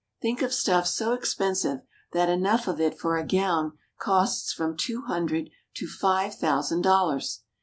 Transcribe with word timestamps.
Think 0.19 0.41
of 0.41 0.51
stuff 0.51 0.87
so 0.87 1.13
expensive 1.13 1.81
that 2.11 2.27
enough 2.27 2.67
of 2.67 2.81
it 2.81 2.97
for 2.97 3.17
a 3.17 3.23
gown 3.23 3.77
costs 3.99 4.51
from 4.51 4.75
two 4.75 5.03
hundred 5.03 5.51
to 5.75 5.87
five 5.87 6.33
thousand 6.33 6.81
dollars 6.81 7.41